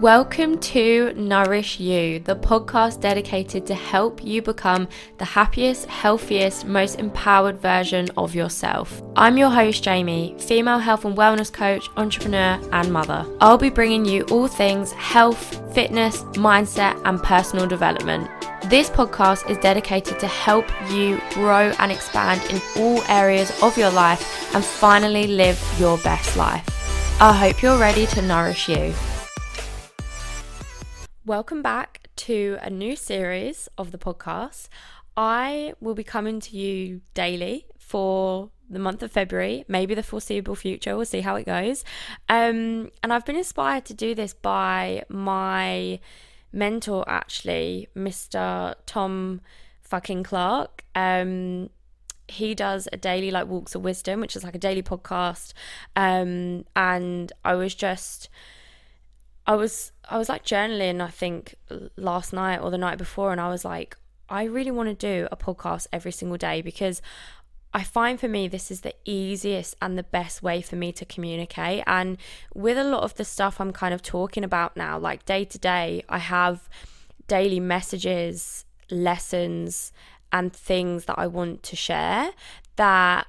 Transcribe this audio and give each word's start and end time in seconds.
Welcome 0.00 0.58
to 0.60 1.12
Nourish 1.12 1.78
You, 1.78 2.20
the 2.20 2.34
podcast 2.34 3.02
dedicated 3.02 3.66
to 3.66 3.74
help 3.74 4.24
you 4.24 4.40
become 4.40 4.88
the 5.18 5.26
happiest, 5.26 5.84
healthiest, 5.84 6.64
most 6.64 6.98
empowered 6.98 7.58
version 7.58 8.08
of 8.16 8.34
yourself. 8.34 9.02
I'm 9.14 9.36
your 9.36 9.50
host, 9.50 9.84
Jaime, 9.84 10.34
female 10.38 10.78
health 10.78 11.04
and 11.04 11.14
wellness 11.14 11.52
coach, 11.52 11.86
entrepreneur, 11.98 12.58
and 12.72 12.90
mother. 12.90 13.26
I'll 13.42 13.58
be 13.58 13.68
bringing 13.68 14.06
you 14.06 14.22
all 14.30 14.48
things 14.48 14.92
health, 14.92 15.74
fitness, 15.74 16.22
mindset, 16.32 16.98
and 17.04 17.22
personal 17.22 17.66
development. 17.66 18.26
This 18.70 18.88
podcast 18.88 19.50
is 19.50 19.58
dedicated 19.58 20.18
to 20.18 20.26
help 20.26 20.64
you 20.90 21.20
grow 21.34 21.74
and 21.78 21.92
expand 21.92 22.40
in 22.50 22.62
all 22.78 23.02
areas 23.02 23.52
of 23.62 23.76
your 23.76 23.90
life 23.90 24.54
and 24.54 24.64
finally 24.64 25.26
live 25.26 25.62
your 25.78 25.98
best 25.98 26.38
life. 26.38 26.66
I 27.20 27.34
hope 27.34 27.60
you're 27.60 27.78
ready 27.78 28.06
to 28.06 28.22
nourish 28.22 28.66
you. 28.66 28.94
Welcome 31.30 31.62
back 31.62 32.08
to 32.26 32.58
a 32.60 32.68
new 32.70 32.96
series 32.96 33.68
of 33.78 33.92
the 33.92 33.98
podcast. 33.98 34.66
I 35.16 35.74
will 35.80 35.94
be 35.94 36.02
coming 36.02 36.40
to 36.40 36.56
you 36.56 37.02
daily 37.14 37.66
for 37.78 38.50
the 38.68 38.80
month 38.80 39.00
of 39.04 39.12
February, 39.12 39.64
maybe 39.68 39.94
the 39.94 40.02
foreseeable 40.02 40.56
future. 40.56 40.96
We'll 40.96 41.06
see 41.06 41.20
how 41.20 41.36
it 41.36 41.46
goes. 41.46 41.84
Um, 42.28 42.90
and 43.04 43.12
I've 43.12 43.24
been 43.24 43.36
inspired 43.36 43.84
to 43.84 43.94
do 43.94 44.12
this 44.12 44.34
by 44.34 45.04
my 45.08 46.00
mentor, 46.52 47.04
actually, 47.06 47.86
Mr. 47.94 48.74
Tom 48.86 49.40
fucking 49.82 50.24
Clark. 50.24 50.82
Um, 50.96 51.70
he 52.26 52.56
does 52.56 52.88
a 52.92 52.96
daily 52.96 53.30
like 53.30 53.46
walks 53.46 53.76
of 53.76 53.82
wisdom, 53.82 54.18
which 54.18 54.34
is 54.34 54.42
like 54.42 54.56
a 54.56 54.58
daily 54.58 54.82
podcast. 54.82 55.52
Um, 55.94 56.64
and 56.74 57.32
I 57.44 57.54
was 57.54 57.76
just 57.76 58.28
I 59.46 59.54
was 59.54 59.92
I 60.08 60.18
was 60.18 60.28
like 60.28 60.44
journaling 60.44 61.00
I 61.00 61.08
think 61.08 61.54
last 61.96 62.32
night 62.32 62.58
or 62.58 62.70
the 62.70 62.78
night 62.78 62.98
before 62.98 63.32
and 63.32 63.40
I 63.40 63.48
was 63.48 63.64
like 63.64 63.96
I 64.28 64.44
really 64.44 64.70
want 64.70 64.88
to 64.88 64.94
do 64.94 65.28
a 65.32 65.36
podcast 65.36 65.86
every 65.92 66.12
single 66.12 66.36
day 66.36 66.62
because 66.62 67.02
I 67.72 67.82
find 67.82 68.18
for 68.18 68.28
me 68.28 68.48
this 68.48 68.70
is 68.70 68.80
the 68.82 68.94
easiest 69.04 69.76
and 69.80 69.96
the 69.96 70.02
best 70.02 70.42
way 70.42 70.60
for 70.60 70.76
me 70.76 70.92
to 70.92 71.04
communicate 71.04 71.84
and 71.86 72.18
with 72.54 72.78
a 72.78 72.84
lot 72.84 73.02
of 73.02 73.14
the 73.14 73.24
stuff 73.24 73.60
I'm 73.60 73.72
kind 73.72 73.94
of 73.94 74.02
talking 74.02 74.44
about 74.44 74.76
now 74.76 74.98
like 74.98 75.24
day 75.24 75.44
to 75.44 75.58
day 75.58 76.04
I 76.08 76.18
have 76.18 76.68
daily 77.26 77.60
messages 77.60 78.64
lessons 78.90 79.92
and 80.32 80.52
things 80.52 81.06
that 81.06 81.18
I 81.18 81.26
want 81.26 81.62
to 81.64 81.76
share 81.76 82.32
that 82.76 83.26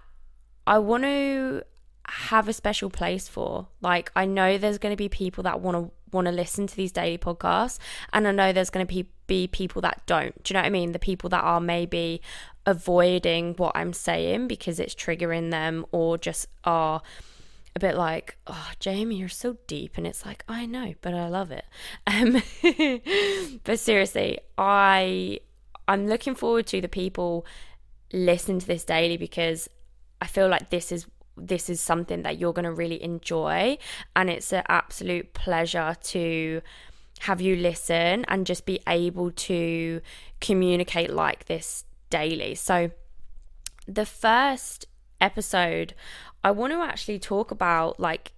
I 0.67 0.78
want 0.78 1.03
to 1.03 1.63
have 2.05 2.47
a 2.47 2.53
special 2.53 2.89
place 2.89 3.28
for. 3.28 3.67
Like 3.81 4.11
I 4.16 4.25
know 4.25 4.57
there's 4.57 4.78
going 4.78 4.94
to 4.94 4.97
be 4.97 5.09
people 5.09 5.44
that 5.44 5.61
want 5.61 5.78
to 5.78 5.91
want 6.11 6.25
to 6.27 6.31
listen 6.31 6.67
to 6.67 6.75
these 6.75 6.91
daily 6.91 7.17
podcasts 7.17 7.79
and 8.13 8.27
I 8.27 8.31
know 8.31 8.51
there's 8.51 8.69
going 8.69 8.85
to 8.85 8.93
be 8.93 9.07
be 9.27 9.47
people 9.47 9.81
that 9.81 10.01
don't. 10.07 10.43
Do 10.43 10.51
you 10.51 10.55
know 10.55 10.61
what 10.61 10.67
I 10.67 10.71
mean? 10.71 10.91
The 10.91 10.99
people 10.99 11.29
that 11.29 11.41
are 11.41 11.61
maybe 11.61 12.21
avoiding 12.65 13.53
what 13.55 13.71
I'm 13.75 13.93
saying 13.93 14.49
because 14.49 14.77
it's 14.77 14.93
triggering 14.93 15.51
them 15.51 15.85
or 15.91 16.17
just 16.17 16.47
are 16.65 17.01
a 17.75 17.79
bit 17.79 17.95
like, 17.95 18.35
"Oh, 18.47 18.71
Jaime, 18.83 19.15
you're 19.15 19.29
so 19.29 19.57
deep." 19.67 19.97
And 19.97 20.05
it's 20.05 20.25
like, 20.25 20.43
"I 20.49 20.65
know, 20.65 20.95
but 21.01 21.13
I 21.13 21.27
love 21.29 21.51
it." 21.51 21.65
Um 22.05 22.41
but 23.63 23.79
seriously, 23.79 24.39
I 24.57 25.39
I'm 25.87 26.07
looking 26.07 26.35
forward 26.35 26.67
to 26.67 26.81
the 26.81 26.89
people 26.89 27.45
listening 28.11 28.59
to 28.59 28.67
this 28.67 28.83
daily 28.83 29.17
because 29.17 29.69
I 30.19 30.27
feel 30.27 30.49
like 30.49 30.69
this 30.69 30.91
is 30.91 31.07
this 31.37 31.69
is 31.69 31.79
something 31.79 32.23
that 32.23 32.37
you're 32.37 32.53
going 32.53 32.65
to 32.65 32.71
really 32.71 33.01
enjoy 33.01 33.77
and 34.15 34.29
it's 34.29 34.51
an 34.51 34.63
absolute 34.67 35.33
pleasure 35.33 35.95
to 36.01 36.61
have 37.21 37.39
you 37.39 37.55
listen 37.55 38.25
and 38.27 38.45
just 38.45 38.65
be 38.65 38.79
able 38.88 39.31
to 39.31 40.01
communicate 40.39 41.11
like 41.11 41.45
this 41.45 41.85
daily. 42.09 42.55
So 42.55 42.91
the 43.88 44.06
first 44.06 44.85
episode 45.19 45.94
I 46.44 46.51
want 46.51 46.73
to 46.73 46.81
actually 46.81 47.19
talk 47.19 47.51
about 47.51 48.00
like 48.00 48.33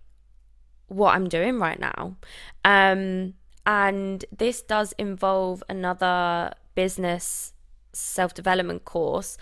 what 0.88 1.16
I'm 1.16 1.29
doing 1.29 1.59
right 1.59 1.79
now. 1.79 2.18
Um 2.66 3.35
and 3.66 4.25
this 4.35 4.62
does 4.62 4.94
involve 4.97 5.63
another 5.69 6.53
business 6.75 7.53
self-development 7.94 8.84
course. 8.84 9.38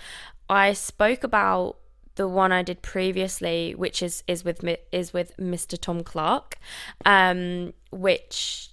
I 0.48 0.74
spoke 0.74 1.24
about 1.24 1.78
the 2.16 2.28
one 2.28 2.52
I 2.52 2.62
did 2.64 2.82
previously, 2.82 3.74
which 3.76 4.02
is 4.02 4.24
is 4.28 4.44
with 4.44 4.64
is 4.92 5.14
with 5.14 5.36
Mr. 5.38 5.80
Tom 5.80 6.04
Clark, 6.04 6.58
um, 7.06 7.74
which 7.92 8.70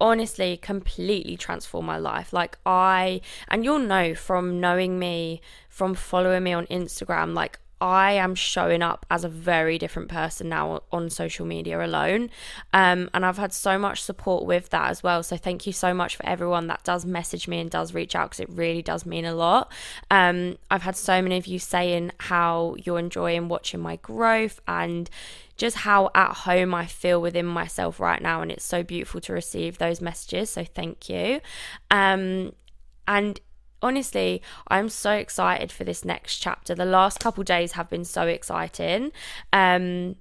honestly 0.00 0.56
completely 0.56 1.36
transformed 1.36 1.86
my 1.86 1.98
life. 1.98 2.32
Like 2.32 2.58
I 2.64 3.20
and 3.48 3.64
you'll 3.64 3.78
know 3.78 4.14
from 4.14 4.60
knowing 4.60 4.98
me, 4.98 5.40
from 5.68 5.94
following 5.94 6.44
me 6.44 6.52
on 6.52 6.66
Instagram, 6.66 7.34
like 7.34 7.58
I 7.80 8.12
am 8.12 8.34
showing 8.34 8.82
up 8.82 9.06
as 9.10 9.24
a 9.24 9.28
very 9.28 9.78
different 9.78 10.08
person 10.08 10.48
now 10.48 10.82
on 10.90 11.10
social 11.10 11.46
media 11.46 11.84
alone. 11.84 12.30
Um, 12.72 13.08
and 13.14 13.24
I've 13.24 13.38
had 13.38 13.52
so 13.52 13.78
much 13.78 14.02
support 14.02 14.44
with 14.44 14.70
that 14.70 14.90
as 14.90 15.02
well. 15.02 15.22
So 15.22 15.36
thank 15.36 15.66
you 15.66 15.72
so 15.72 15.94
much 15.94 16.16
for 16.16 16.26
everyone 16.26 16.66
that 16.68 16.82
does 16.84 17.04
message 17.04 17.46
me 17.46 17.60
and 17.60 17.70
does 17.70 17.94
reach 17.94 18.14
out 18.14 18.30
because 18.30 18.40
it 18.40 18.50
really 18.50 18.82
does 18.82 19.06
mean 19.06 19.24
a 19.24 19.34
lot. 19.34 19.70
Um, 20.10 20.58
I've 20.70 20.82
had 20.82 20.96
so 20.96 21.22
many 21.22 21.36
of 21.36 21.46
you 21.46 21.58
saying 21.58 22.12
how 22.18 22.74
you're 22.84 22.98
enjoying 22.98 23.48
watching 23.48 23.80
my 23.80 23.96
growth 23.96 24.60
and 24.66 25.08
just 25.56 25.78
how 25.78 26.10
at 26.14 26.32
home 26.32 26.74
I 26.74 26.86
feel 26.86 27.20
within 27.20 27.46
myself 27.46 28.00
right 28.00 28.22
now. 28.22 28.42
And 28.42 28.50
it's 28.50 28.64
so 28.64 28.82
beautiful 28.82 29.20
to 29.22 29.32
receive 29.32 29.78
those 29.78 30.00
messages. 30.00 30.50
So 30.50 30.64
thank 30.64 31.08
you. 31.08 31.40
Um, 31.90 32.52
and 33.06 33.40
honestly, 33.82 34.42
I'm 34.68 34.88
so 34.88 35.12
excited 35.12 35.72
for 35.72 35.84
this 35.84 36.04
next 36.04 36.38
chapter. 36.38 36.74
The 36.74 36.84
last 36.84 37.20
couple 37.20 37.44
days 37.44 37.72
have 37.72 37.88
been 37.88 38.04
so 38.04 38.22
exciting. 38.26 39.12
Um, 39.52 40.16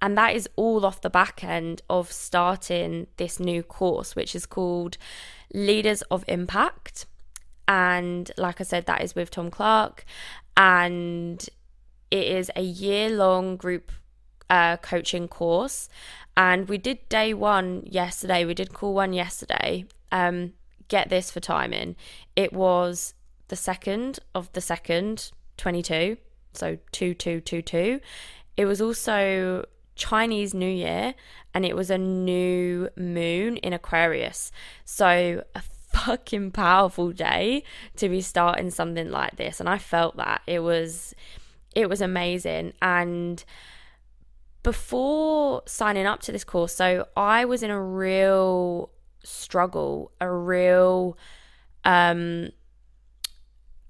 and 0.00 0.18
that 0.18 0.34
is 0.34 0.48
all 0.56 0.84
off 0.84 1.00
the 1.00 1.10
back 1.10 1.44
end 1.44 1.82
of 1.88 2.10
starting 2.10 3.06
this 3.18 3.38
new 3.38 3.62
course, 3.62 4.16
which 4.16 4.34
is 4.34 4.46
called 4.46 4.98
Leaders 5.54 6.02
of 6.02 6.24
Impact. 6.26 7.06
And 7.68 8.30
like 8.36 8.60
I 8.60 8.64
said, 8.64 8.86
that 8.86 9.02
is 9.02 9.14
with 9.14 9.30
Tom 9.30 9.50
Clark. 9.50 10.04
And 10.56 11.48
it 12.10 12.26
is 12.26 12.50
a 12.56 12.62
year 12.62 13.10
long 13.10 13.56
group 13.56 13.92
uh, 14.50 14.76
coaching 14.78 15.28
course. 15.28 15.88
And 16.36 16.68
we 16.68 16.78
did 16.78 17.08
day 17.08 17.32
one 17.32 17.84
yesterday. 17.86 18.44
We 18.44 18.54
did 18.54 18.74
call 18.74 18.94
one 18.94 19.12
yesterday. 19.12 19.84
Um, 20.10 20.54
get 20.88 21.08
this 21.08 21.30
for 21.30 21.40
timing. 21.40 21.96
It 22.36 22.52
was 22.52 23.14
the 23.48 23.56
second 23.56 24.18
of 24.34 24.52
the 24.52 24.60
second, 24.60 25.30
22, 25.56 26.16
so 26.52 26.76
2222. 26.92 28.00
It 28.56 28.64
was 28.64 28.80
also 28.80 29.64
Chinese 29.94 30.54
New 30.54 30.70
Year 30.70 31.14
and 31.54 31.64
it 31.64 31.76
was 31.76 31.90
a 31.90 31.98
new 31.98 32.88
moon 32.96 33.56
in 33.58 33.72
Aquarius. 33.72 34.50
So 34.84 35.44
a 35.54 35.62
fucking 35.92 36.50
powerful 36.52 37.12
day 37.12 37.62
to 37.96 38.08
be 38.08 38.22
starting 38.22 38.70
something 38.70 39.10
like 39.10 39.36
this 39.36 39.60
and 39.60 39.68
I 39.68 39.78
felt 39.78 40.16
that. 40.16 40.42
It 40.46 40.60
was 40.60 41.14
it 41.74 41.88
was 41.88 42.00
amazing 42.00 42.72
and 42.82 43.44
before 44.62 45.62
signing 45.66 46.06
up 46.06 46.20
to 46.22 46.32
this 46.32 46.44
course, 46.44 46.74
so 46.74 47.08
I 47.16 47.44
was 47.44 47.62
in 47.62 47.70
a 47.70 47.82
real 47.82 48.90
struggle, 49.24 50.12
a 50.20 50.30
real 50.30 51.16
um 51.84 52.50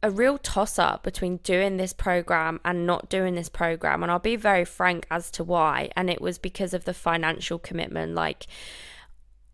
a 0.04 0.10
real 0.10 0.37
toss 0.37 0.78
up 0.78 1.04
between 1.04 1.37
doing 1.38 1.76
this 1.76 1.93
program 1.93 2.59
and 2.65 2.87
not 2.87 3.09
doing 3.09 3.37
this 3.37 3.48
program 3.48 4.03
and 4.03 4.10
I'll 4.10 4.19
be 4.19 4.34
very 4.34 4.65
frank 4.65 5.06
as 5.10 5.31
to 5.32 5.44
why 5.44 5.91
and 5.94 6.10
it 6.10 6.20
was 6.20 6.38
because 6.38 6.75
of 6.75 6.84
the 6.84 6.94
financial 6.94 7.59
commitment 7.59 8.15
like 8.15 8.48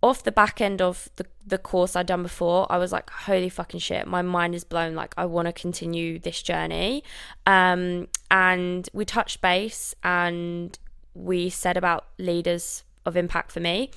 off 0.03 0.23
the 0.23 0.33
back 0.33 0.61
end 0.61 0.81
of 0.81 1.09
the, 1.17 1.27
the 1.45 1.59
course 1.59 1.97
I'd 1.97 2.07
done 2.07 2.23
before, 2.23 2.71
I 2.71 2.79
was 2.79 2.93
like, 2.93 3.11
holy 3.11 3.49
fucking 3.49 3.81
shit, 3.81 4.07
my 4.07 4.23
mind 4.23 4.55
is 4.55 4.63
blown. 4.63 4.95
Like, 4.95 5.13
I 5.17 5.25
want 5.25 5.47
to 5.47 5.53
continue 5.53 6.19
this 6.19 6.41
journey. 6.41 7.03
Um, 7.47 8.07
and 8.31 8.89
we 8.93 9.05
touched 9.05 9.41
base 9.41 9.95
and 10.05 10.79
we 11.15 11.51
said 11.51 11.77
about 11.77 12.07
leaders 12.17 12.85
of 13.05 13.17
impact 13.17 13.51
for 13.51 13.61
me 13.61 13.91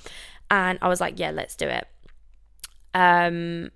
and 0.52 0.78
I 0.82 0.88
was 0.88 1.00
like, 1.00 1.18
yeah, 1.18 1.30
let's 1.30 1.56
do 1.56 1.66
it. 1.66 1.88
Um, 2.92 3.70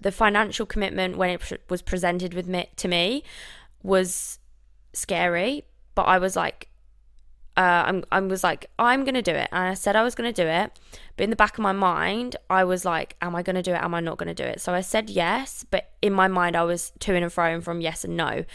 the 0.00 0.10
financial 0.10 0.64
commitment 0.64 1.18
when 1.18 1.28
it 1.28 1.60
was 1.68 1.82
presented 1.82 2.32
with 2.32 2.48
me 2.48 2.70
to 2.76 2.88
me 2.88 3.22
was 3.82 4.38
scary, 4.94 5.64
but 5.94 6.04
I 6.04 6.18
was 6.18 6.36
like, 6.36 6.70
uh, 7.58 7.84
I'm, 7.86 8.04
I 8.10 8.18
was 8.20 8.42
like, 8.42 8.70
I'm 8.78 9.04
gonna 9.04 9.22
do 9.22 9.32
it, 9.32 9.48
and 9.52 9.68
I 9.68 9.74
said 9.74 9.94
I 9.94 10.02
was 10.02 10.14
gonna 10.14 10.32
do 10.32 10.46
it, 10.46 10.72
but 11.18 11.24
in 11.24 11.30
the 11.30 11.36
back 11.36 11.58
of 11.58 11.62
my 11.62 11.72
mind, 11.72 12.36
I 12.48 12.64
was 12.64 12.86
like, 12.86 13.14
Am 13.20 13.36
I 13.36 13.42
gonna 13.42 13.62
do 13.62 13.72
it? 13.72 13.82
Am 13.82 13.94
I 13.94 14.00
not 14.00 14.16
gonna 14.16 14.34
do 14.34 14.42
it? 14.42 14.62
So 14.62 14.72
I 14.72 14.80
said 14.80 15.10
yes, 15.10 15.66
but 15.70 15.90
in 16.00 16.14
my 16.14 16.28
mind, 16.28 16.56
I 16.56 16.64
was 16.64 16.92
to 17.00 17.14
and 17.14 17.30
fro 17.30 17.60
from 17.60 17.82
yes 17.82 18.04
and 18.04 18.16
no 18.16 18.46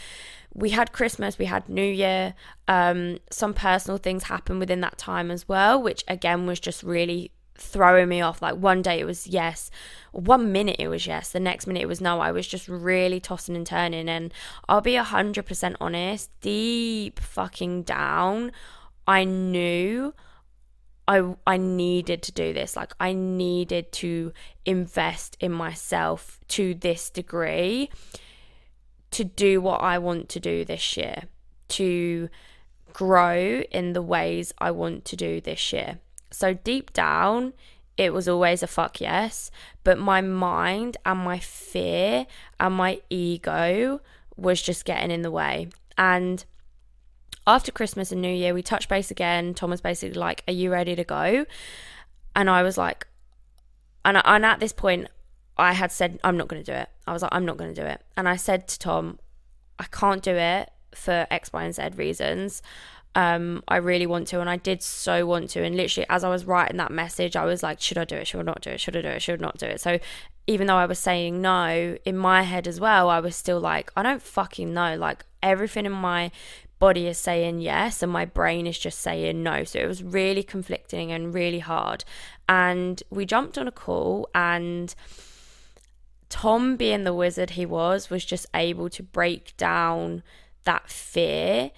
we 0.52 0.70
had 0.70 0.92
Christmas, 0.92 1.38
we 1.38 1.44
had 1.46 1.68
New 1.68 1.82
Year. 1.82 2.34
Um, 2.66 3.18
some 3.30 3.54
personal 3.54 3.98
things 3.98 4.24
happened 4.24 4.58
within 4.58 4.80
that 4.80 4.98
time 4.98 5.30
as 5.30 5.48
well, 5.48 5.80
which 5.80 6.04
again 6.08 6.46
was 6.46 6.60
just 6.60 6.82
really 6.82 7.30
throwing 7.56 8.08
me 8.08 8.20
off. 8.20 8.42
Like 8.42 8.56
one 8.56 8.82
day 8.82 8.98
it 8.98 9.04
was 9.04 9.26
yes, 9.26 9.70
one 10.12 10.50
minute 10.50 10.76
it 10.78 10.88
was 10.88 11.06
yes, 11.06 11.30
the 11.30 11.40
next 11.40 11.66
minute 11.66 11.82
it 11.82 11.88
was 11.88 12.00
no. 12.00 12.20
I 12.20 12.32
was 12.32 12.46
just 12.46 12.68
really 12.68 13.20
tossing 13.20 13.56
and 13.56 13.66
turning. 13.66 14.08
And 14.08 14.32
I'll 14.68 14.80
be 14.80 14.94
100% 14.94 15.76
honest, 15.80 16.30
deep 16.40 17.20
fucking 17.20 17.82
down, 17.82 18.52
I 19.06 19.24
knew. 19.24 20.14
I, 21.06 21.34
I 21.44 21.56
needed 21.56 22.22
to 22.24 22.32
do 22.32 22.52
this. 22.52 22.76
Like, 22.76 22.92
I 23.00 23.14
needed 23.14 23.90
to 23.94 24.32
invest 24.64 25.36
in 25.40 25.50
myself 25.50 26.38
to 26.48 26.72
this 26.74 27.10
degree 27.10 27.90
to 29.12 29.24
do 29.24 29.60
what 29.60 29.80
I 29.80 29.98
want 29.98 30.28
to 30.30 30.40
do 30.40 30.64
this 30.64 30.96
year, 30.96 31.24
to 31.68 32.28
grow 32.92 33.62
in 33.70 33.92
the 33.92 34.02
ways 34.02 34.52
I 34.58 34.70
want 34.70 35.04
to 35.06 35.16
do 35.16 35.40
this 35.40 35.72
year. 35.72 35.98
So 36.30 36.54
deep 36.54 36.92
down, 36.92 37.52
it 37.96 38.12
was 38.12 38.28
always 38.28 38.62
a 38.62 38.66
fuck 38.66 39.00
yes, 39.00 39.50
but 39.84 39.98
my 39.98 40.20
mind 40.20 40.96
and 41.04 41.20
my 41.20 41.38
fear 41.38 42.26
and 42.58 42.74
my 42.74 43.00
ego 43.10 44.00
was 44.36 44.62
just 44.62 44.84
getting 44.84 45.10
in 45.10 45.22
the 45.22 45.30
way. 45.30 45.68
And 45.98 46.44
after 47.46 47.72
Christmas 47.72 48.12
and 48.12 48.22
New 48.22 48.32
Year, 48.32 48.54
we 48.54 48.62
touched 48.62 48.88
base 48.88 49.10
again. 49.10 49.54
Tom 49.54 49.70
was 49.70 49.80
basically 49.80 50.18
like, 50.18 50.42
Are 50.46 50.52
you 50.52 50.70
ready 50.70 50.94
to 50.94 51.04
go? 51.04 51.46
And 52.34 52.48
I 52.48 52.62
was 52.62 52.78
like, 52.78 53.06
and, 54.04 54.20
and 54.24 54.46
at 54.46 54.60
this 54.60 54.72
point, 54.72 55.08
I 55.60 55.72
had 55.72 55.92
said, 55.92 56.18
I'm 56.24 56.36
not 56.36 56.48
going 56.48 56.62
to 56.62 56.72
do 56.72 56.76
it. 56.76 56.88
I 57.06 57.12
was 57.12 57.22
like, 57.22 57.32
I'm 57.32 57.44
not 57.44 57.56
going 57.56 57.74
to 57.74 57.80
do 57.80 57.86
it. 57.86 58.02
And 58.16 58.28
I 58.28 58.36
said 58.36 58.68
to 58.68 58.78
Tom, 58.78 59.18
I 59.78 59.84
can't 59.84 60.22
do 60.22 60.34
it 60.34 60.70
for 60.94 61.26
X, 61.30 61.52
Y, 61.52 61.62
and 61.64 61.74
Z 61.74 61.90
reasons. 61.96 62.62
Um, 63.14 63.64
I 63.66 63.76
really 63.76 64.06
want 64.06 64.28
to, 64.28 64.40
and 64.40 64.48
I 64.48 64.56
did 64.56 64.82
so 64.82 65.26
want 65.26 65.50
to. 65.50 65.64
And 65.64 65.76
literally, 65.76 66.06
as 66.08 66.22
I 66.22 66.28
was 66.28 66.44
writing 66.44 66.76
that 66.76 66.92
message, 66.92 67.34
I 67.34 67.44
was 67.44 67.62
like, 67.62 67.80
should 67.80 67.98
I 67.98 68.04
do 68.04 68.16
it? 68.16 68.26
Should 68.26 68.40
I 68.40 68.44
not 68.44 68.60
do 68.60 68.70
it? 68.70 68.80
Should 68.80 68.96
I 68.96 69.02
do 69.02 69.08
it? 69.08 69.22
Should 69.22 69.40
I 69.40 69.42
not 69.42 69.58
do 69.58 69.66
it? 69.66 69.80
So, 69.80 69.98
even 70.46 70.66
though 70.66 70.76
I 70.76 70.86
was 70.86 70.98
saying 70.98 71.40
no, 71.40 71.96
in 72.04 72.16
my 72.16 72.42
head 72.42 72.66
as 72.68 72.80
well, 72.80 73.08
I 73.08 73.20
was 73.20 73.36
still 73.36 73.60
like, 73.60 73.92
I 73.96 74.02
don't 74.02 74.22
fucking 74.22 74.72
know. 74.72 74.96
Like, 74.96 75.24
everything 75.42 75.86
in 75.86 75.92
my 75.92 76.30
body 76.78 77.06
is 77.06 77.18
saying 77.18 77.60
yes, 77.60 78.02
and 78.02 78.12
my 78.12 78.24
brain 78.24 78.66
is 78.66 78.78
just 78.78 79.00
saying 79.00 79.42
no. 79.42 79.64
So, 79.64 79.80
it 79.80 79.88
was 79.88 80.04
really 80.04 80.44
conflicting 80.44 81.10
and 81.10 81.34
really 81.34 81.58
hard. 81.58 82.04
And 82.48 83.02
we 83.10 83.26
jumped 83.26 83.58
on 83.58 83.66
a 83.66 83.72
call, 83.72 84.28
and 84.34 84.94
Tom, 86.30 86.76
being 86.76 87.04
the 87.04 87.12
wizard 87.12 87.50
he 87.50 87.66
was, 87.66 88.08
was 88.08 88.24
just 88.24 88.46
able 88.54 88.88
to 88.88 89.02
break 89.02 89.54
down 89.56 90.22
that 90.64 90.88
fear 90.88 91.70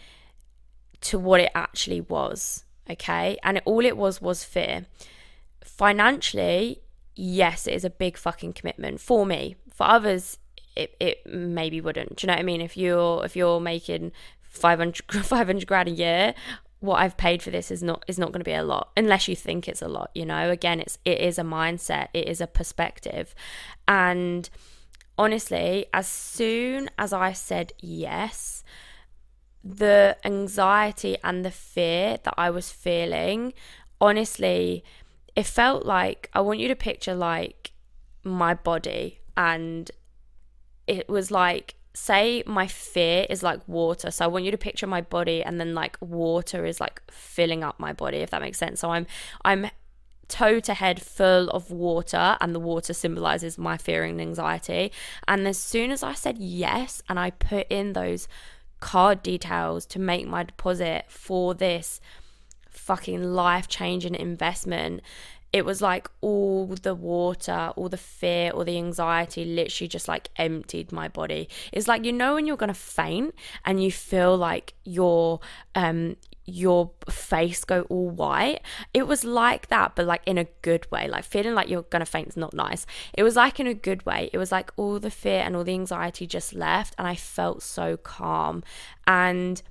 to 1.01 1.19
what 1.19 1.41
it 1.41 1.51
actually 1.55 2.01
was. 2.01 2.65
Okay. 2.89 3.39
And 3.43 3.57
it, 3.57 3.63
all 3.67 3.85
it 3.85 3.97
was 3.97 4.21
was 4.21 4.45
fear. 4.45 4.87
Financially, 5.65 6.83
yes, 7.15 7.67
it 7.67 7.75
is 7.75 7.85
a 7.85 7.91
big 7.91 8.17
fucking 8.17 8.53
commitment 8.53 9.01
for 9.01 9.27
me. 9.27 9.57
For 9.73 9.87
others, 9.87 10.39
it, 10.77 10.95
it 11.01 11.27
maybe 11.27 11.81
wouldn't. 11.81 12.17
Do 12.17 12.25
you 12.25 12.27
know 12.29 12.35
what 12.35 12.41
I 12.41 12.45
mean? 12.45 12.61
If 12.61 12.77
you're 12.77 13.25
if 13.25 13.35
you're 13.35 13.61
making 13.61 14.13
500, 14.43 15.03
500 15.25 15.67
grand 15.67 15.89
a 15.89 15.93
year, 15.93 16.35
what 16.83 16.97
I've 17.01 17.17
paid 17.17 17.43
for 17.43 17.51
this 17.51 17.71
is 17.71 17.83
not 17.83 18.05
is 18.09 18.19
not 18.19 18.33
going 18.33 18.41
to 18.41 18.45
be 18.45 18.53
a 18.53 18.65
lot 18.65 18.91
unless 18.97 19.29
you 19.29 19.37
think 19.37 19.69
it's 19.69 19.83
a 19.83 19.89
lot, 19.89 20.11
you 20.15 20.27
know. 20.27 20.51
Again, 20.51 20.81
it's 20.81 20.99
it 21.05 21.21
is 21.21 21.39
a 21.39 21.43
mindset, 21.43 22.09
it 22.13 22.29
is 22.29 22.41
a 22.41 22.47
perspective. 22.47 23.35
And 23.87 24.51
honestly, 25.17 25.87
as 25.95 26.09
soon 26.09 26.91
as 26.99 27.13
I 27.13 27.33
said 27.33 27.73
yes, 27.79 28.65
the 29.63 30.17
anxiety 30.25 31.17
and 31.23 31.45
the 31.45 31.53
fear 31.53 32.19
that 32.25 32.35
I 32.37 32.51
was 32.51 32.73
feeling, 32.73 33.55
honestly, 34.01 34.83
it 35.37 35.47
felt 35.47 35.87
like 35.87 36.31
I 36.35 36.41
want 36.41 36.59
you 36.59 36.67
to 36.67 36.77
picture 36.77 37.15
like 37.15 37.71
my 38.25 38.55
body 38.55 39.21
and 39.37 39.89
it 40.89 41.09
was 41.09 41.31
like 41.31 41.77
say 41.95 42.43
my 42.47 42.67
fear 42.67 43.27
is 43.29 43.43
like 43.43 43.61
water. 43.69 44.11
So 44.11 44.25
i 44.25 44.29
want 44.29 44.45
you 44.45 44.51
to 44.51 44.59
picture 44.59 44.87
my 44.87 45.01
body 45.01 45.43
and 45.43 45.61
then 45.61 45.75
like 45.75 45.97
water 46.01 46.65
is 46.65 46.81
like 46.81 47.03
filling 47.11 47.63
up 47.63 47.79
my 47.79 47.93
body 47.93 48.19
if 48.19 48.31
that 48.31 48.43
makes 48.43 48.59
sense. 48.59 48.81
So 48.81 48.91
i'm 48.91 49.07
i'm 49.45 49.71
toe 50.29 50.61
to 50.61 50.73
head 50.73 51.03
full 51.03 51.51
of 51.51 51.71
water 51.71 52.39
and 52.41 52.55
the 52.55 52.61
water 52.61 52.95
symbolizes 52.95 53.59
my 53.59 53.77
fear 53.77 54.05
and 54.05 54.21
anxiety. 54.21 54.91
And 55.29 55.47
as 55.47 55.59
soon 55.59 55.91
as 55.91 56.03
i 56.03 56.15
said 56.15 56.39
yes 56.39 57.03
and 57.09 57.19
i 57.19 57.31
put 57.31 57.67
in 57.69 57.93
those 57.93 58.29
card 58.81 59.23
details 59.23 59.87
to 59.87 59.99
make 59.99 60.27
my 60.27 60.43
deposit 60.43 61.05
for 61.09 61.55
this 61.55 62.01
fucking 62.69 63.23
life 63.23 63.69
changing 63.69 64.15
investment, 64.15 65.03
it 65.53 65.65
was 65.65 65.83
like 65.83 66.09
all 66.21 66.67
the 66.67 66.95
water, 66.95 67.73
all 67.77 67.89
the 67.89 67.97
fear, 67.97 68.51
all 68.51 68.65
the 68.65 68.77
anxiety 68.77 69.45
literally 69.45 69.89
just 69.89 70.09
like 70.09 70.29
emptied 70.37 70.93
my 70.93 71.09
body. 71.09 71.49
It's 71.73 71.87
like 71.87 72.05
you 72.05 72.13
know 72.13 72.35
when 72.35 72.47
you're 72.47 72.57
gonna 72.57 72.75
faint 72.75 73.35
and 73.65 73.83
you 73.83 73.93
feel 73.93 74.37
like 74.37 74.75
you're 74.85 75.41
um 75.75 76.17
your 76.45 76.91
face 77.09 77.65
go 77.65 77.83
all 77.83 78.11
white. 78.11 78.61
It 78.93 79.07
was 79.07 79.25
like 79.25 79.69
that, 79.69 79.95
but 79.95 80.07
like 80.07 80.23
in 80.27 80.39
a 80.39 80.47
good 80.63 80.91
way. 80.91 81.07
Like 81.09 81.25
feeling 81.25 81.55
like 81.55 81.69
you're 81.69 81.83
gonna 81.83 82.07
faint 82.07 82.29
is 82.29 82.37
not 82.37 82.55
nice. 82.55 82.87
It 83.13 83.23
was 83.23 83.37
like 83.37 83.61
in 83.61 83.67
a 83.67 83.75
good 83.75 84.05
way. 84.07 84.31
It 84.33 84.39
was 84.39 84.51
like 84.51 84.73
all 84.77 84.99
the 84.99 85.11
fear 85.11 85.41
and 85.41 85.55
all 85.55 85.65
the 85.65 85.75
anxiety 85.75 86.27
just 86.27 86.55
left, 86.55 86.95
and 86.99 87.07
I 87.07 87.15
felt 87.15 87.63
so 87.63 87.97
calm. 87.97 88.65
And 89.07 89.63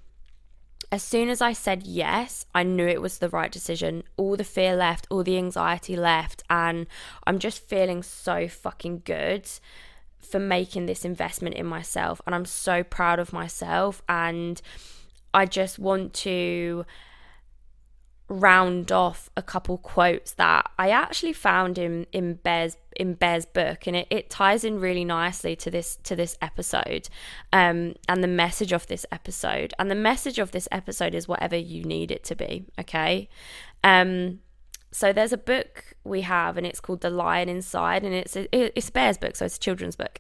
as 0.92 1.02
soon 1.02 1.30
as 1.30 1.42
I 1.42 1.54
said 1.54 1.84
yes, 1.88 2.46
I 2.54 2.64
knew 2.64 2.86
it 2.86 3.02
was 3.02 3.18
the 3.18 3.30
right 3.30 3.52
decision. 3.52 4.04
All 4.18 4.36
the 4.36 4.44
fear 4.44 4.76
left, 4.76 5.08
all 5.10 5.24
the 5.24 5.38
anxiety 5.38 5.96
left, 5.96 6.44
and 6.50 6.86
I'm 7.26 7.40
just 7.40 7.68
feeling 7.68 8.04
so 8.04 8.50
fucking 8.50 9.04
good 9.06 9.50
for 10.20 10.40
making 10.40 10.86
this 10.86 11.06
investment 11.06 11.56
in 11.56 11.66
myself. 11.66 12.22
And 12.26 12.36
I'm 12.36 12.46
so 12.46 12.84
proud 12.84 13.20
of 13.20 13.34
myself. 13.34 14.02
And 14.08 14.62
I 15.34 15.46
just 15.46 15.80
want 15.80 16.14
to 16.16 16.86
round 18.32 18.92
off 18.94 19.30
a 19.36 19.42
couple 19.42 19.78
quotes 19.78 20.34
that 20.36 20.72
I 20.80 20.90
actually 20.90 21.34
found 21.34 21.78
in 21.78 22.08
in 22.14 22.36
Bear's 22.36 22.78
in 22.96 23.16
Bear's 23.16 23.46
book 23.46 23.88
and 23.88 23.96
it, 23.96 24.08
it 24.10 24.30
ties 24.30 24.64
in 24.64 24.80
really 24.80 25.04
nicely 25.04 25.56
to 25.58 25.70
this 25.70 25.98
to 26.04 26.16
this 26.16 26.38
episode 26.42 27.10
um 27.52 27.94
and 28.08 28.24
the 28.24 28.30
message 28.30 28.72
of 28.72 28.88
this 28.88 29.06
episode. 29.12 29.74
And 29.78 29.92
the 29.92 29.96
message 29.96 30.40
of 30.40 30.52
this 30.52 30.68
episode 30.72 31.14
is 31.14 31.28
whatever 31.28 31.58
you 31.58 31.84
need 31.84 32.10
it 32.10 32.24
to 32.26 32.36
be 32.36 32.66
okay? 32.80 33.28
Um 33.84 34.40
so 34.94 35.12
there's 35.12 35.34
a 35.34 35.38
book 35.38 35.96
we 36.04 36.22
have 36.22 36.58
and 36.58 36.66
it's 36.66 36.80
called 36.80 37.02
The 37.02 37.10
Lion 37.10 37.50
Inside 37.50 38.04
and 38.04 38.14
it's 38.14 38.36
a, 38.38 38.48
it's 38.78 38.90
Bear's 38.90 39.18
book 39.18 39.36
so 39.36 39.46
it's 39.46 39.58
a 39.58 39.60
children's 39.60 39.98
book. 39.98 40.20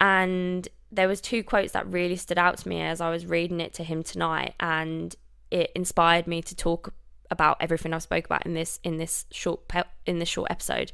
And 0.00 0.66
there 0.92 1.08
was 1.08 1.20
two 1.20 1.44
quotes 1.44 1.72
that 1.72 1.86
really 1.86 2.16
stood 2.16 2.38
out 2.38 2.58
to 2.58 2.68
me 2.68 2.80
as 2.80 3.00
I 3.00 3.10
was 3.10 3.26
reading 3.26 3.60
it 3.60 3.72
to 3.74 3.84
him 3.84 4.02
tonight, 4.02 4.54
and 4.58 5.14
it 5.50 5.70
inspired 5.74 6.26
me 6.26 6.42
to 6.42 6.56
talk 6.56 6.92
about 7.30 7.56
everything 7.60 7.92
I've 7.92 8.02
spoke 8.02 8.24
about 8.24 8.46
in 8.46 8.54
this 8.54 8.80
in 8.82 8.96
this 8.96 9.26
short 9.30 9.68
pe- 9.68 9.82
in 10.06 10.18
this 10.18 10.28
short 10.28 10.50
episode. 10.50 10.92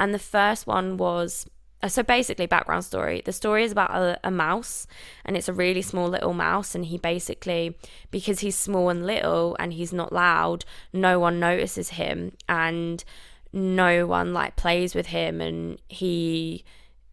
And 0.00 0.12
the 0.12 0.18
first 0.18 0.66
one 0.66 0.96
was 0.96 1.46
uh, 1.82 1.88
so 1.88 2.02
basically 2.02 2.46
background 2.46 2.84
story. 2.84 3.22
The 3.24 3.32
story 3.32 3.64
is 3.64 3.72
about 3.72 3.90
a, 3.90 4.18
a 4.24 4.30
mouse, 4.30 4.86
and 5.24 5.36
it's 5.36 5.48
a 5.48 5.52
really 5.52 5.82
small 5.82 6.08
little 6.08 6.32
mouse, 6.32 6.74
and 6.74 6.86
he 6.86 6.98
basically 6.98 7.76
because 8.10 8.40
he's 8.40 8.56
small 8.56 8.88
and 8.88 9.06
little 9.06 9.56
and 9.58 9.72
he's 9.72 9.92
not 9.92 10.12
loud, 10.12 10.64
no 10.92 11.18
one 11.20 11.38
notices 11.38 11.90
him, 11.90 12.32
and 12.48 13.04
no 13.52 14.06
one 14.06 14.32
like 14.32 14.56
plays 14.56 14.94
with 14.94 15.06
him, 15.06 15.40
and 15.40 15.80
he 15.88 16.64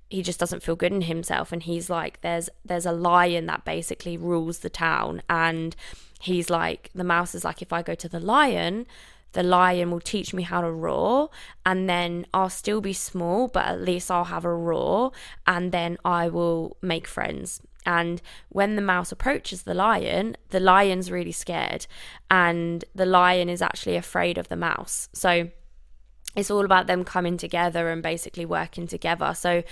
he 0.09 0.21
just 0.21 0.39
doesn't 0.39 0.61
feel 0.61 0.75
good 0.75 0.91
in 0.91 1.03
himself 1.03 1.53
and 1.53 1.63
he's 1.63 1.89
like 1.89 2.19
there's 2.19 2.49
there's 2.65 2.85
a 2.85 2.91
lion 2.91 3.45
that 3.45 3.63
basically 3.63 4.17
rules 4.17 4.59
the 4.59 4.69
town 4.69 5.21
and 5.29 5.73
he's 6.21 6.49
like 6.49 6.89
the 6.93 7.03
mouse 7.03 7.33
is 7.35 7.43
like 7.43 7.61
if 7.61 7.73
i 7.73 7.81
go 7.81 7.95
to 7.95 8.09
the 8.09 8.19
lion 8.19 8.85
the 9.33 9.43
lion 9.43 9.91
will 9.91 10.01
teach 10.01 10.33
me 10.33 10.43
how 10.43 10.61
to 10.61 10.69
roar 10.69 11.29
and 11.65 11.89
then 11.89 12.25
I'll 12.33 12.49
still 12.49 12.81
be 12.81 12.93
small 12.93 13.47
but 13.47 13.65
at 13.65 13.81
least 13.81 14.11
I'll 14.11 14.25
have 14.25 14.45
a 14.45 14.53
roar 14.53 15.11
and 15.47 15.71
then 15.71 15.97
I 16.03 16.27
will 16.27 16.75
make 16.81 17.07
friends 17.07 17.61
and 17.85 18.21
when 18.49 18.75
the 18.75 18.81
mouse 18.81 19.11
approaches 19.11 19.63
the 19.63 19.73
lion 19.73 20.35
the 20.49 20.59
lion's 20.59 21.09
really 21.09 21.31
scared 21.31 21.87
and 22.29 22.83
the 22.93 23.05
lion 23.05 23.49
is 23.49 23.61
actually 23.61 23.95
afraid 23.95 24.37
of 24.37 24.49
the 24.49 24.57
mouse 24.57 25.07
so 25.13 25.49
it's 26.35 26.51
all 26.51 26.63
about 26.63 26.87
them 26.87 27.03
coming 27.03 27.37
together 27.37 27.89
and 27.89 28.01
basically 28.01 28.45
working 28.45 28.87
together. 28.87 29.33
So 29.35 29.63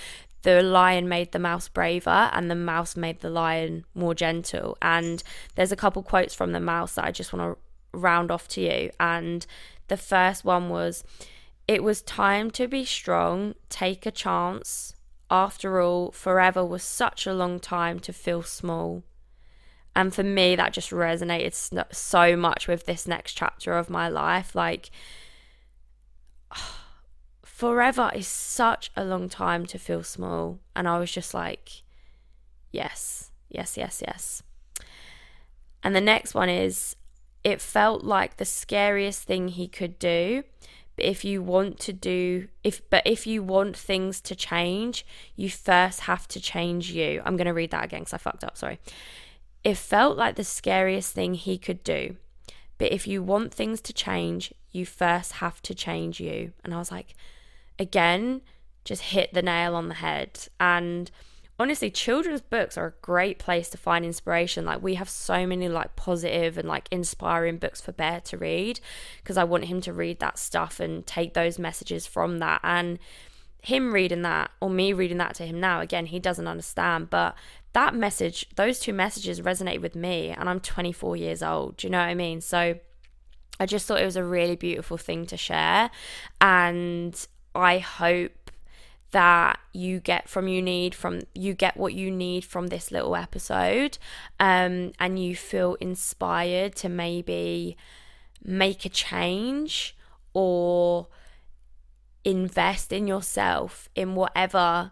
the 0.43 0.61
lion 0.61 1.09
made 1.09 1.31
the 1.31 1.39
mouse 1.39 1.67
braver 1.67 2.29
and 2.33 2.49
the 2.49 2.55
mouse 2.55 2.95
made 2.95 3.19
the 3.19 3.29
lion 3.29 3.85
more 3.93 4.15
gentle. 4.15 4.77
And 4.81 5.21
there's 5.55 5.71
a 5.71 5.77
couple 5.77 6.03
quotes 6.03 6.33
from 6.33 6.51
the 6.51 6.59
mouse 6.59 6.95
that 6.95 7.05
I 7.05 7.11
just 7.11 7.33
want 7.33 7.53
to 7.53 7.97
round 7.97 8.31
off 8.31 8.47
to 8.49 8.61
you. 8.61 8.91
And 8.99 9.45
the 9.87 9.97
first 9.97 10.45
one 10.45 10.69
was, 10.69 11.03
It 11.67 11.83
was 11.83 12.01
time 12.01 12.51
to 12.51 12.67
be 12.67 12.85
strong, 12.85 13.55
take 13.69 14.05
a 14.05 14.11
chance. 14.11 14.93
After 15.31 15.79
all, 15.79 16.11
forever 16.11 16.65
was 16.65 16.83
such 16.83 17.27
a 17.27 17.33
long 17.33 17.59
time 17.59 17.99
to 17.99 18.13
feel 18.13 18.41
small. 18.41 19.03
And 19.95 20.13
for 20.13 20.23
me, 20.23 20.55
that 20.55 20.73
just 20.73 20.91
resonated 20.91 21.53
so 21.93 22.35
much 22.35 22.67
with 22.67 22.85
this 22.85 23.07
next 23.07 23.33
chapter 23.33 23.77
of 23.77 23.89
my 23.89 24.07
life. 24.07 24.55
Like, 24.55 24.91
forever 27.59 28.09
is 28.15 28.25
such 28.25 28.89
a 28.95 29.03
long 29.03 29.27
time 29.27 29.65
to 29.65 29.77
feel 29.77 30.01
small. 30.01 30.59
And 30.77 30.87
I 30.87 30.97
was 30.97 31.11
just 31.11 31.33
like, 31.33 31.83
yes, 32.71 33.31
yes, 33.49 33.75
yes, 33.75 34.01
yes. 34.07 34.43
And 35.83 35.93
the 35.93 35.99
next 35.99 36.33
one 36.33 36.47
is 36.47 36.95
it 37.43 37.59
felt 37.59 38.01
like 38.01 38.37
the 38.37 38.45
scariest 38.45 39.23
thing 39.23 39.49
he 39.49 39.67
could 39.67 39.99
do. 39.99 40.43
But 40.95 41.03
if 41.03 41.25
you 41.25 41.43
want 41.43 41.79
to 41.79 41.91
do 41.91 42.47
if 42.63 42.81
but 42.89 43.05
if 43.05 43.27
you 43.27 43.43
want 43.43 43.75
things 43.75 44.21
to 44.21 44.37
change, 44.37 45.05
you 45.35 45.49
first 45.49 46.01
have 46.01 46.29
to 46.29 46.39
change 46.39 46.91
you. 46.91 47.21
I'm 47.25 47.35
going 47.35 47.47
to 47.47 47.53
read 47.53 47.71
that 47.71 47.83
again 47.83 48.05
cuz 48.05 48.13
I 48.13 48.19
fucked 48.19 48.45
up, 48.45 48.55
sorry. 48.55 48.79
It 49.65 49.75
felt 49.75 50.15
like 50.15 50.35
the 50.37 50.45
scariest 50.45 51.13
thing 51.13 51.33
he 51.33 51.57
could 51.57 51.83
do. 51.83 52.15
But 52.77 52.93
if 52.93 53.05
you 53.05 53.21
want 53.21 53.53
things 53.53 53.81
to 53.81 53.91
change, 53.91 54.53
you 54.71 54.85
first 54.85 55.33
have 55.43 55.61
to 55.63 55.75
change 55.75 56.21
you. 56.21 56.53
And 56.63 56.73
I 56.73 56.77
was 56.77 56.89
like, 56.89 57.15
again, 57.79 58.41
just 58.85 59.01
hit 59.01 59.33
the 59.33 59.41
nail 59.41 59.75
on 59.75 59.87
the 59.87 59.95
head. 59.95 60.47
And 60.59 61.09
honestly 61.59 61.91
children's 61.91 62.41
books 62.41 62.77
are 62.77 62.87
a 62.87 62.93
great 63.01 63.37
place 63.37 63.69
to 63.69 63.77
find 63.77 64.05
inspiration. 64.05 64.65
Like 64.65 64.81
we 64.81 64.95
have 64.95 65.09
so 65.09 65.45
many 65.45 65.67
like 65.67 65.95
positive 65.95 66.57
and 66.57 66.67
like 66.67 66.87
inspiring 66.89 67.57
books 67.57 67.81
for 67.81 67.91
bear 67.91 68.21
to 68.21 68.37
read 68.37 68.79
because 69.17 69.37
i 69.37 69.43
want 69.43 69.65
him 69.65 69.81
to 69.81 69.93
read 69.93 70.19
that 70.19 70.39
stuff 70.39 70.79
and 70.79 71.05
take 71.05 71.33
those 71.33 71.59
messages 71.59 72.07
from 72.07 72.39
that. 72.39 72.61
And 72.63 72.97
him 73.61 73.91
reading 73.93 74.21
that 74.21 74.51
or 74.61 74.69
me 74.69 74.93
reading 74.93 75.17
that 75.17 75.35
to 75.35 75.45
him 75.45 75.59
now 75.59 75.81
again 75.81 76.05
he 76.05 76.17
doesn't 76.17 76.47
understand 76.47 77.09
but 77.09 77.35
that 77.73 77.93
message 77.93 78.47
those 78.55 78.79
two 78.79 78.93
messages 78.93 79.41
resonate 79.41 79.81
with 79.81 79.97
me 79.97 80.29
and 80.29 80.47
i'm 80.47 80.61
24 80.61 81.17
years 81.17 81.43
old 81.43 81.75
do 81.75 81.85
you 81.85 81.91
know 81.91 81.97
what 81.97 82.05
i 82.05 82.15
mean? 82.15 82.39
So 82.39 82.79
i 83.59 83.65
just 83.65 83.85
thought 83.85 84.01
it 84.01 84.05
was 84.05 84.15
a 84.15 84.23
really 84.23 84.55
beautiful 84.55 84.95
thing 84.95 85.25
to 85.25 85.35
share 85.35 85.91
and 86.39 87.27
i 87.59 87.79
hope 87.79 88.51
that 89.11 89.59
you 89.73 89.99
get 89.99 90.29
from 90.29 90.47
you 90.47 90.61
need 90.61 90.93
from 90.93 91.21
you 91.33 91.53
get 91.53 91.75
what 91.75 91.93
you 91.93 92.11
need 92.11 92.45
from 92.45 92.67
this 92.67 92.91
little 92.91 93.15
episode 93.15 93.97
um, 94.39 94.91
and 94.99 95.19
you 95.19 95.35
feel 95.35 95.75
inspired 95.75 96.75
to 96.75 96.87
maybe 96.87 97.75
make 98.43 98.85
a 98.85 98.89
change 98.89 99.95
or 100.33 101.07
invest 102.23 102.93
in 102.93 103.07
yourself 103.07 103.89
in 103.95 104.13
whatever 104.13 104.91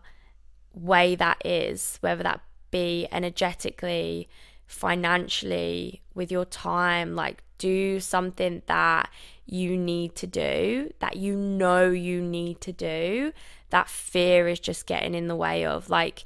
way 0.74 1.16
that 1.16 1.40
is 1.46 1.98
whether 2.02 2.24
that 2.24 2.42
be 2.72 3.08
energetically 3.12 4.28
financially 4.66 6.02
with 6.16 6.32
your 6.32 6.46
time 6.46 7.16
like 7.16 7.44
do 7.58 8.00
something 8.00 8.62
that 8.68 9.10
you 9.48 9.78
need 9.78 10.14
to 10.14 10.28
do 10.28 10.94
that 11.00 11.16
you 11.16 11.36
know 11.36 11.90
you 11.90 12.22
need 12.22 12.60
to 12.60 12.72
do 12.74 13.32
that 13.70 13.90
fear 13.90 14.48
is 14.48 14.60
just 14.60 14.86
getting 14.86 15.16
in 15.16 15.28
the 15.28 15.36
way 15.36 15.66
of 15.66 15.90
like 15.90 16.26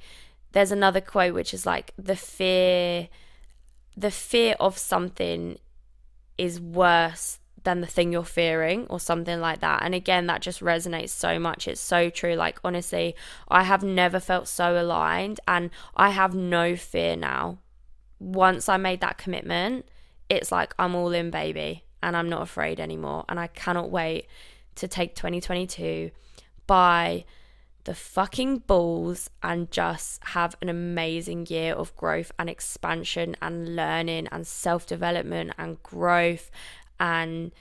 there's 0.51 0.71
another 0.71 0.99
quote 0.99 1.33
which 1.33 1.53
is 1.53 1.65
like 1.65 1.93
the 1.97 2.15
fear 2.15 3.07
the 3.95 4.11
fear 4.11 4.55
of 4.59 4.77
something 4.77 5.57
is 6.37 6.59
worse 6.59 7.37
than 7.63 7.81
the 7.81 7.87
thing 7.87 8.11
you're 8.11 8.23
fearing 8.23 8.87
or 8.87 8.99
something 8.99 9.39
like 9.39 9.59
that. 9.59 9.83
And 9.83 9.93
again 9.93 10.25
that 10.25 10.41
just 10.41 10.61
resonates 10.61 11.09
so 11.09 11.37
much. 11.37 11.67
It's 11.67 11.79
so 11.79 12.09
true. 12.09 12.33
Like 12.33 12.59
honestly 12.63 13.15
i 13.47 13.63
have 13.63 13.83
never 13.83 14.19
felt 14.19 14.47
so 14.47 14.81
aligned 14.81 15.39
and 15.47 15.69
i 15.95 16.09
have 16.09 16.33
no 16.33 16.75
fear 16.75 17.15
now. 17.15 17.59
Once 18.19 18.67
i 18.67 18.77
made 18.77 19.01
that 19.01 19.17
commitment 19.17 19.85
it's 20.29 20.51
like 20.51 20.73
i'm 20.79 20.95
all 20.95 21.11
in 21.11 21.29
baby 21.29 21.83
and 22.03 22.15
i'm 22.15 22.29
not 22.29 22.41
afraid 22.41 22.79
anymore 22.79 23.25
and 23.29 23.39
i 23.39 23.47
cannot 23.47 23.89
wait 23.89 24.27
to 24.75 24.87
take 24.87 25.15
2022 25.15 26.11
by 26.67 27.23
the 27.83 27.95
fucking 27.95 28.59
balls 28.59 29.29
and 29.41 29.71
just 29.71 30.23
have 30.25 30.55
an 30.61 30.69
amazing 30.69 31.45
year 31.47 31.73
of 31.73 31.95
growth 31.95 32.31
and 32.37 32.49
expansion 32.49 33.35
and 33.41 33.75
learning 33.75 34.27
and 34.31 34.45
self 34.45 34.85
development 34.85 35.51
and 35.57 35.81
growth 35.81 36.51
and 36.99 37.51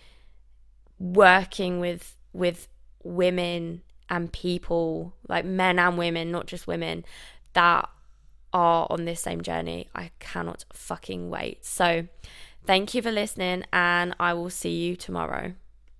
working 0.99 1.81
with 1.81 2.17
with 2.35 2.69
women 3.03 3.81
and 4.11 4.31
people 4.33 5.15
like 5.27 5.45
men 5.45 5.79
and 5.79 5.97
women 5.97 6.31
not 6.31 6.47
just 6.47 6.67
women 6.67 7.03
that 7.55 7.89
are 8.53 8.87
on 8.91 9.05
this 9.05 9.21
same 9.21 9.41
journey. 9.41 9.89
I 9.95 10.11
cannot 10.19 10.65
fucking 10.73 11.31
wait. 11.31 11.65
So 11.65 12.07
thank 12.67 12.95
you 12.95 13.03
for 13.03 13.11
listening 13.11 13.65
and 13.73 14.15
i 14.21 14.33
will 14.33 14.51
see 14.51 14.77
you 14.77 14.97
tomorrow 14.97 15.53